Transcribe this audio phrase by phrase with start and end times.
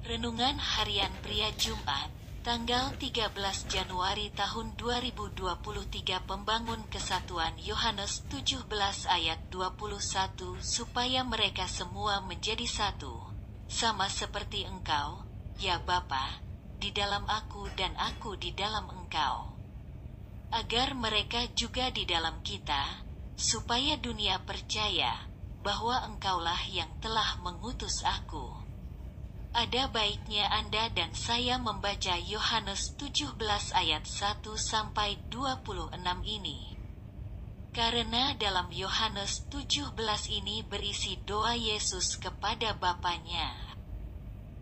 [0.00, 2.08] Renungan Harian Pria Jumat,
[2.40, 3.36] tanggal 13
[3.68, 8.64] Januari tahun 2023 Pembangun Kesatuan Yohanes 17
[9.04, 13.12] ayat 21 supaya mereka semua menjadi satu,
[13.68, 15.20] sama seperti engkau,
[15.60, 16.40] ya Bapa,
[16.80, 19.52] di dalam aku dan aku di dalam engkau.
[20.48, 23.04] Agar mereka juga di dalam kita,
[23.36, 25.12] supaya dunia percaya
[25.60, 28.69] bahwa engkaulah yang telah mengutus aku.
[29.50, 33.34] Ada baiknya Anda dan saya membaca Yohanes 17
[33.74, 35.90] ayat 1 sampai 26
[36.22, 36.78] ini.
[37.74, 39.90] Karena dalam Yohanes 17
[40.30, 43.74] ini berisi doa Yesus kepada Bapaknya.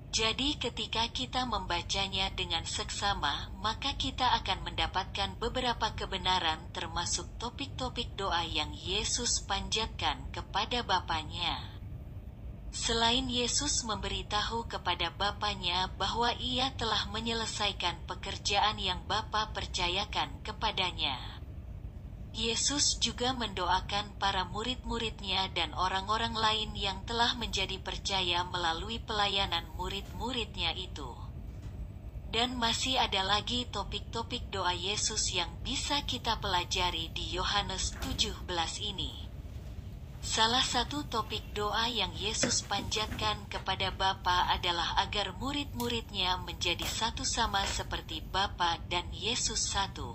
[0.09, 8.41] Jadi ketika kita membacanya dengan seksama, maka kita akan mendapatkan beberapa kebenaran termasuk topik-topik doa
[8.41, 11.77] yang Yesus panjatkan kepada Bapaknya.
[12.69, 21.16] Selain Yesus memberitahu kepada Bapaknya bahwa ia telah menyelesaikan pekerjaan yang Bapa percayakan kepadanya.
[22.37, 30.77] Yesus juga mendoakan para murid-muridnya dan orang-orang lain yang telah menjadi percaya melalui pelayanan murid-muridnya
[30.77, 31.16] itu.
[32.29, 38.45] Dan masih ada lagi topik-topik doa Yesus yang bisa kita pelajari di Yohanes 17
[38.85, 39.27] ini.
[40.39, 47.67] Salah satu topik doa yang Yesus panjatkan kepada Bapa adalah agar murid-muridnya menjadi satu sama
[47.67, 50.15] seperti Bapa dan Yesus satu.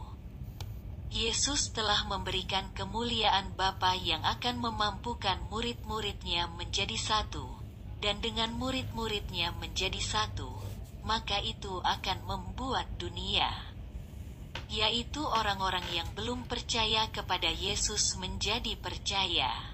[1.11, 7.59] Yesus telah memberikan kemuliaan Bapa yang akan memampukan murid-muridnya menjadi satu,
[7.99, 10.55] dan dengan murid-muridnya menjadi satu,
[11.03, 13.51] maka itu akan membuat dunia,
[14.71, 19.72] yaitu orang-orang yang belum percaya kepada Yesus menjadi percaya.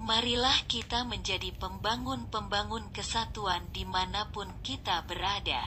[0.00, 5.60] Marilah kita menjadi pembangun-pembangun kesatuan di mana pun kita berada.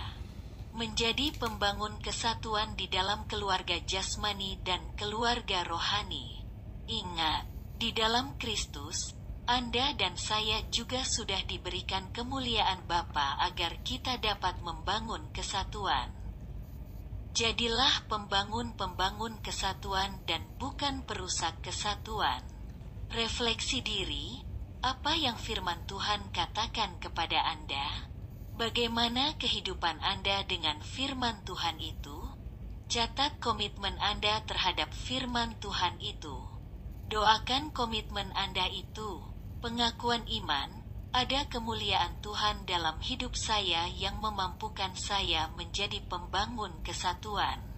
[0.74, 6.42] Menjadi pembangun kesatuan di dalam keluarga jasmani dan keluarga rohani.
[6.90, 7.46] Ingat,
[7.78, 9.14] di dalam Kristus,
[9.46, 16.10] Anda dan saya juga sudah diberikan kemuliaan Bapa agar kita dapat membangun kesatuan.
[17.38, 22.53] Jadilah pembangun-pembangun kesatuan dan bukan perusak kesatuan.
[23.14, 24.42] Refleksi diri,
[24.82, 28.10] apa yang firman Tuhan katakan kepada Anda?
[28.58, 32.26] Bagaimana kehidupan Anda dengan firman Tuhan itu?
[32.90, 36.42] Catat komitmen Anda terhadap firman Tuhan itu.
[37.06, 39.22] Doakan komitmen Anda itu.
[39.62, 40.82] Pengakuan iman,
[41.14, 47.73] ada kemuliaan Tuhan dalam hidup saya yang memampukan saya menjadi pembangun kesatuan.